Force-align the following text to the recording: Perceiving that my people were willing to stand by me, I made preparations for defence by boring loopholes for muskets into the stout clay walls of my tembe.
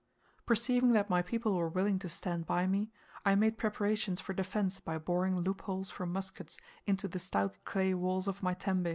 Perceiving 0.47 0.93
that 0.93 1.11
my 1.11 1.21
people 1.21 1.53
were 1.55 1.69
willing 1.69 1.99
to 1.99 2.09
stand 2.09 2.47
by 2.47 2.65
me, 2.65 2.89
I 3.23 3.35
made 3.35 3.59
preparations 3.59 4.19
for 4.19 4.33
defence 4.33 4.79
by 4.79 4.97
boring 4.97 5.39
loopholes 5.39 5.91
for 5.91 6.07
muskets 6.07 6.57
into 6.87 7.07
the 7.07 7.19
stout 7.19 7.63
clay 7.65 7.93
walls 7.93 8.27
of 8.27 8.41
my 8.41 8.55
tembe. 8.55 8.87